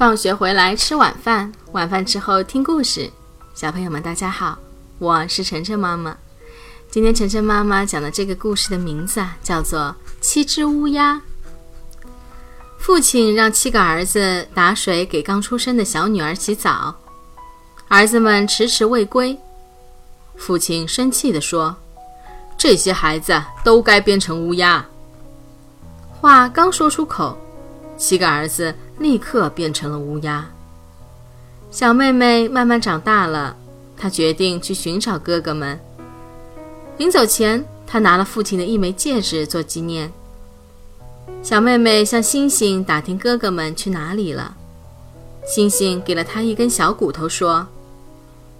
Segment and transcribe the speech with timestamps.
[0.00, 3.10] 放学回来吃晚饭，晚饭之后听故事。
[3.52, 4.56] 小朋友们，大家好，
[4.98, 6.16] 我是晨晨妈妈。
[6.90, 9.78] 今天晨晨妈妈讲的这个故事的名字啊，叫做
[10.22, 11.16] 《七只乌鸦》。
[12.78, 16.96] 父亲让七个儿子打水给刚出生的小女儿洗澡，
[17.86, 19.38] 儿子们迟迟未归。
[20.34, 21.76] 父亲生气地说
[22.56, 24.82] ：“这些孩子都该变成乌鸦。”
[26.18, 27.38] 话刚说出口，
[27.98, 30.46] 七个儿子立刻变成了乌鸦。
[31.70, 33.56] 小妹妹慢慢长大了，
[33.96, 35.80] 她决定去寻找哥哥们。
[36.98, 40.12] 临走前，她拿了父亲的一枚戒指做纪念。
[41.42, 44.54] 小妹妹向星星打听哥哥们去哪里了。
[45.46, 47.66] 星星给了她一根小骨头，说。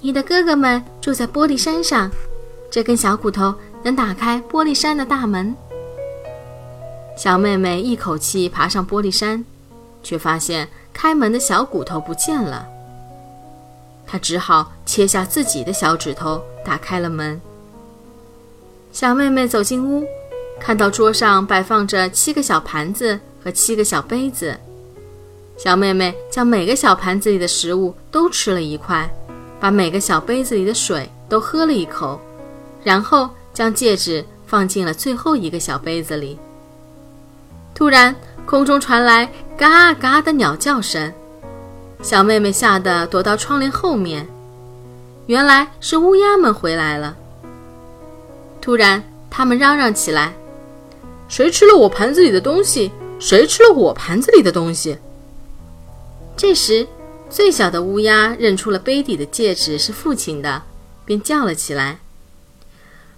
[0.00, 2.10] 你的哥哥们住在玻璃山上，
[2.70, 5.54] 这根小骨头能打开玻璃山的大门。
[7.16, 9.44] 小妹妹一口气爬上玻璃山，
[10.04, 12.64] 却发现开门的小骨头不见了。
[14.06, 17.40] 她只好切下自己的小指头，打开了门。
[18.92, 20.06] 小妹妹走进屋，
[20.60, 24.56] 看到桌上摆放着七个小盘子和七个小杯子。
[25.56, 29.10] 小妹妹将每个小盘子里的食物都吃了一块。
[29.60, 32.20] 把每个小杯子里的水都喝了一口，
[32.82, 36.38] 然后将戒指放进了最后一个小杯子里。
[37.74, 38.14] 突然，
[38.54, 41.12] 空中传来嘎嘎的鸟叫声，
[42.00, 44.28] 小妹妹吓得躲到窗帘后面。
[45.26, 47.16] 原来是乌鸦们回来了。
[48.60, 50.32] 突然，它们嚷嚷起来
[51.26, 52.92] ：“谁吃了我盘子里的东西？
[53.18, 54.98] 谁吃了我盘子里的东西？”
[56.38, 56.86] 这时。
[57.28, 60.62] 最小的乌鸦认出了杯底的戒指是父亲的，
[61.04, 61.98] 便叫了起来：“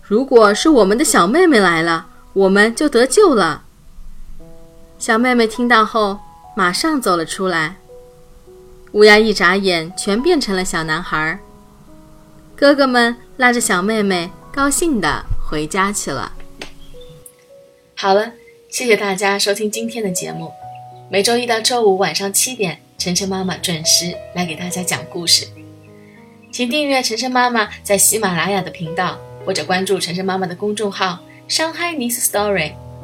[0.00, 3.63] 如果是我们的小妹妹来了，我们就得救了。”
[5.06, 6.18] 小妹妹听到后，
[6.56, 7.76] 马上走了出来。
[8.92, 11.38] 乌鸦一眨眼，全变成了小男孩。
[12.56, 16.32] 哥哥们拉着小妹妹，高兴地回家去了。
[17.94, 18.32] 好了，
[18.70, 20.50] 谢谢大家收听今天的节目。
[21.10, 22.80] 每周一到周五晚上七点。
[22.96, 25.46] 晨晨妈妈准时来给大家讲故事，
[26.50, 32.72] 请订阅晨晨妈妈在喜马拉雅的频道，或者关注晨晨妈妈的公众号“上海 Nice Story”，